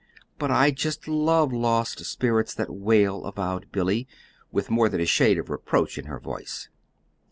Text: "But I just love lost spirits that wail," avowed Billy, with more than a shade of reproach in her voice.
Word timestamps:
"But 0.39 0.49
I 0.49 0.71
just 0.71 1.07
love 1.07 1.53
lost 1.53 2.03
spirits 2.05 2.55
that 2.55 2.73
wail," 2.73 3.23
avowed 3.23 3.71
Billy, 3.71 4.07
with 4.51 4.71
more 4.71 4.89
than 4.89 4.99
a 4.99 5.05
shade 5.05 5.37
of 5.37 5.51
reproach 5.51 5.95
in 5.99 6.05
her 6.05 6.19
voice. 6.19 6.69